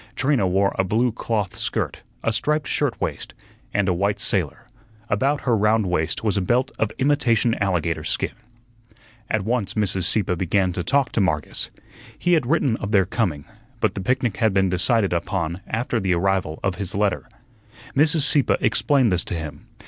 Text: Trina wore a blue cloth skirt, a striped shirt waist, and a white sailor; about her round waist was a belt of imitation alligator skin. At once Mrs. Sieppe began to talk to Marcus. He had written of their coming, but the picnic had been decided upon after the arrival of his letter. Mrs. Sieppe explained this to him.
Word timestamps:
Trina 0.15 0.47
wore 0.47 0.73
a 0.79 0.83
blue 0.83 1.11
cloth 1.11 1.55
skirt, 1.55 1.99
a 2.23 2.33
striped 2.33 2.65
shirt 2.67 2.99
waist, 2.99 3.35
and 3.71 3.87
a 3.87 3.93
white 3.93 4.19
sailor; 4.19 4.67
about 5.11 5.41
her 5.41 5.55
round 5.55 5.85
waist 5.85 6.23
was 6.23 6.35
a 6.37 6.41
belt 6.41 6.71
of 6.79 6.89
imitation 6.97 7.53
alligator 7.61 8.03
skin. 8.03 8.31
At 9.29 9.43
once 9.45 9.75
Mrs. 9.75 10.05
Sieppe 10.05 10.33
began 10.33 10.73
to 10.73 10.83
talk 10.83 11.11
to 11.11 11.21
Marcus. 11.21 11.69
He 12.17 12.33
had 12.33 12.47
written 12.47 12.77
of 12.77 12.91
their 12.91 13.05
coming, 13.05 13.45
but 13.79 13.93
the 13.93 14.01
picnic 14.01 14.37
had 14.37 14.55
been 14.55 14.71
decided 14.71 15.13
upon 15.13 15.61
after 15.67 15.99
the 15.99 16.15
arrival 16.15 16.59
of 16.63 16.77
his 16.77 16.95
letter. 16.95 17.29
Mrs. 17.95 18.21
Sieppe 18.21 18.55
explained 18.59 19.11
this 19.11 19.23
to 19.25 19.35
him. 19.35 19.67